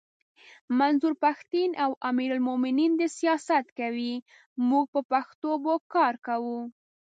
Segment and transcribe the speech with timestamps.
[0.77, 4.13] منظور پښتین او امیر المومنین دي سیاست کوي
[4.69, 6.59] موږ به پښتو به کار کوو!